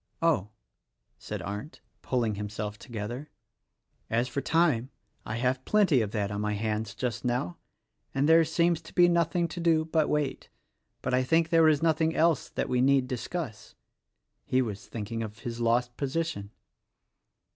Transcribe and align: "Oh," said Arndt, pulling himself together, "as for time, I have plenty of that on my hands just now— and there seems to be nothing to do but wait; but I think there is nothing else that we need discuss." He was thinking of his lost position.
"Oh," 0.23 0.49
said 1.19 1.43
Arndt, 1.43 1.79
pulling 2.01 2.33
himself 2.33 2.79
together, 2.79 3.29
"as 4.09 4.27
for 4.27 4.41
time, 4.41 4.89
I 5.27 5.35
have 5.35 5.63
plenty 5.63 6.01
of 6.01 6.09
that 6.09 6.31
on 6.31 6.41
my 6.41 6.53
hands 6.53 6.95
just 6.95 7.23
now— 7.23 7.57
and 8.15 8.27
there 8.27 8.43
seems 8.43 8.81
to 8.81 8.95
be 8.95 9.07
nothing 9.07 9.47
to 9.49 9.59
do 9.59 9.85
but 9.85 10.09
wait; 10.09 10.49
but 11.03 11.13
I 11.13 11.21
think 11.23 11.49
there 11.49 11.67
is 11.69 11.83
nothing 11.83 12.15
else 12.15 12.49
that 12.49 12.67
we 12.67 12.81
need 12.81 13.07
discuss." 13.07 13.75
He 14.43 14.59
was 14.59 14.87
thinking 14.87 15.21
of 15.21 15.37
his 15.41 15.59
lost 15.59 15.95
position. 15.97 16.49